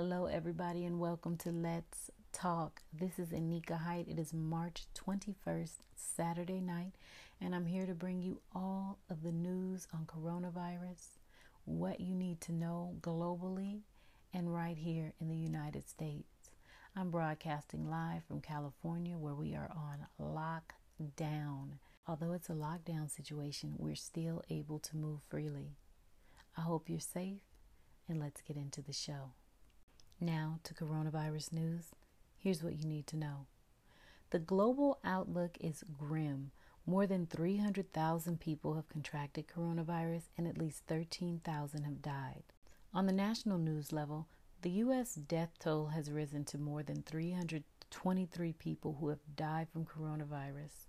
[0.00, 2.82] Hello, everybody, and welcome to Let's Talk.
[2.92, 4.06] This is Anika Height.
[4.06, 6.92] It is March 21st, Saturday night,
[7.40, 11.18] and I'm here to bring you all of the news on coronavirus,
[11.64, 13.80] what you need to know globally,
[14.32, 16.50] and right here in the United States.
[16.94, 21.78] I'm broadcasting live from California where we are on lockdown.
[22.06, 25.74] Although it's a lockdown situation, we're still able to move freely.
[26.56, 27.40] I hope you're safe,
[28.08, 29.32] and let's get into the show.
[30.20, 31.92] Now to coronavirus news.
[32.36, 33.46] Here's what you need to know.
[34.30, 36.50] The global outlook is grim.
[36.84, 42.42] More than 300,000 people have contracted coronavirus and at least 13,000 have died.
[42.92, 44.26] On the national news level,
[44.62, 45.14] the U.S.
[45.14, 50.88] death toll has risen to more than 323 people who have died from coronavirus.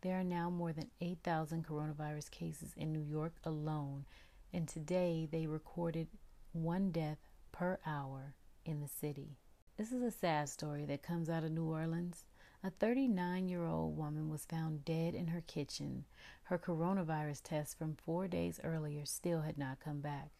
[0.00, 4.04] There are now more than 8,000 coronavirus cases in New York alone,
[4.52, 6.08] and today they recorded
[6.50, 7.18] one death
[7.52, 8.34] per hour
[8.64, 9.36] in the city.
[9.76, 12.24] This is a sad story that comes out of New Orleans.
[12.64, 16.04] A 39 year old woman was found dead in her kitchen.
[16.44, 20.30] Her coronavirus test from four days earlier still had not come back.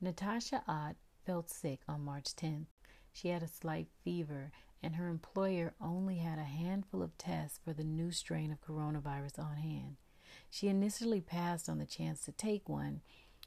[0.00, 2.66] Natasha Ott felt sick on March 10th.
[3.12, 7.72] She had a slight fever, and her employer only had a handful of tests for
[7.72, 9.96] the new strain of coronavirus on hand.
[10.50, 13.00] She initially passed on the chance to take one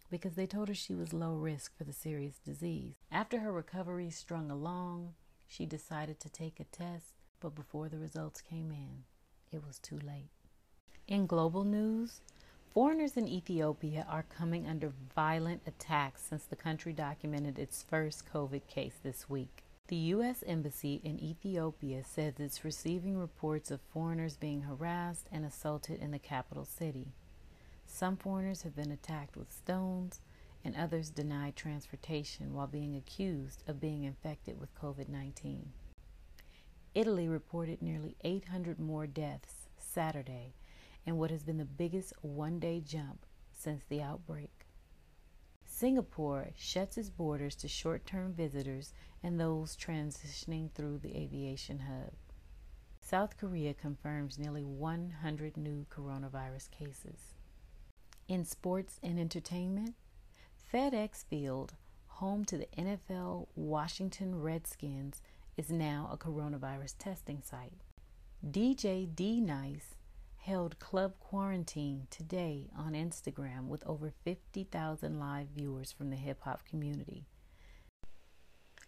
[0.10, 2.96] because they told her she was low risk for the serious disease.
[3.12, 5.14] After her recovery strung along,
[5.48, 9.04] she decided to take a test, but before the results came in,
[9.52, 10.30] it was too late.
[11.08, 12.22] In global news,
[12.74, 18.68] foreigners in Ethiopia are coming under violent attacks since the country documented its first COVID
[18.68, 19.64] case this week.
[19.88, 20.44] The U.S.
[20.46, 26.20] Embassy in Ethiopia says it's receiving reports of foreigners being harassed and assaulted in the
[26.20, 27.08] capital city.
[27.92, 30.22] Some foreigners have been attacked with stones,
[30.64, 35.74] and others denied transportation while being accused of being infected with COVID 19.
[36.94, 40.54] Italy reported nearly 800 more deaths Saturday
[41.06, 44.68] in what has been the biggest one day jump since the outbreak.
[45.66, 52.14] Singapore shuts its borders to short term visitors and those transitioning through the aviation hub.
[53.02, 57.34] South Korea confirms nearly 100 new coronavirus cases.
[58.30, 59.96] In sports and entertainment,
[60.72, 61.74] FedEx Field,
[62.06, 65.24] home to the NFL Washington Redskins,
[65.58, 67.82] is now a coronavirus testing site.
[68.48, 69.96] DJ D Nice
[70.38, 76.64] held club quarantine today on Instagram with over 50,000 live viewers from the hip hop
[76.66, 77.26] community.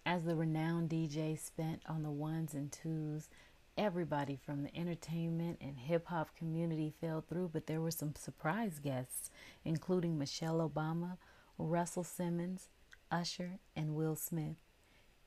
[0.05, 3.27] As the renowned DJ spent on the ones and twos
[3.77, 8.79] everybody from the entertainment and hip hop community fell through, but there were some surprise
[8.79, 9.29] guests,
[9.63, 11.17] including Michelle Obama,
[11.57, 12.69] Russell Simmons,
[13.11, 14.57] Usher, and Will Smith.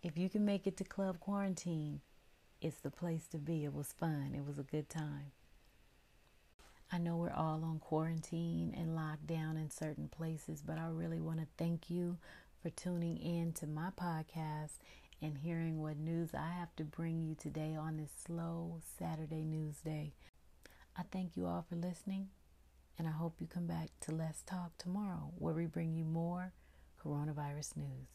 [0.03, 2.01] If you can make it to Club Quarantine,
[2.61, 3.65] it's the place to be.
[3.65, 5.33] It was fun, it was a good time.
[6.93, 11.21] I know we're all on quarantine and locked down in certain places, but I really
[11.21, 12.19] want to thank you
[12.63, 14.79] for tuning in to my podcast
[15.25, 19.77] and hearing what news I have to bring you today on this slow Saturday news
[19.79, 20.13] day.
[20.99, 22.29] I thank you all for listening,
[22.99, 26.53] and I hope you come back to Let's Talk tomorrow, where we bring you more
[27.03, 28.14] coronavirus news.